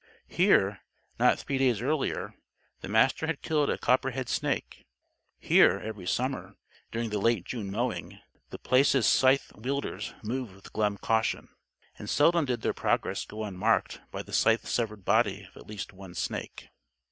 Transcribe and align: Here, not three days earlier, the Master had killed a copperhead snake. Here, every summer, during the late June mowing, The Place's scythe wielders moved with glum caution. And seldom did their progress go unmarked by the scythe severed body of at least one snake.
Here, 0.29 0.79
not 1.19 1.37
three 1.37 1.59
days 1.59 1.79
earlier, 1.79 2.33
the 2.79 2.87
Master 2.89 3.27
had 3.27 3.43
killed 3.43 3.69
a 3.69 3.77
copperhead 3.77 4.29
snake. 4.29 4.83
Here, 5.37 5.79
every 5.79 6.07
summer, 6.07 6.55
during 6.91 7.11
the 7.11 7.19
late 7.19 7.43
June 7.45 7.69
mowing, 7.69 8.17
The 8.49 8.57
Place's 8.57 9.05
scythe 9.05 9.51
wielders 9.55 10.15
moved 10.23 10.55
with 10.55 10.73
glum 10.73 10.97
caution. 10.97 11.49
And 11.99 12.09
seldom 12.09 12.45
did 12.45 12.61
their 12.63 12.73
progress 12.73 13.25
go 13.25 13.43
unmarked 13.43 14.01
by 14.09 14.23
the 14.23 14.33
scythe 14.33 14.65
severed 14.67 15.05
body 15.05 15.43
of 15.43 15.55
at 15.55 15.67
least 15.67 15.93
one 15.93 16.15
snake. 16.15 16.69